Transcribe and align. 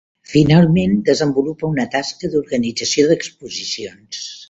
Finalment, 0.29 0.95
desenvolupa 1.09 1.69
una 1.75 1.87
tasca 1.97 2.33
d'organització 2.35 3.09
d'exposicions. 3.15 4.29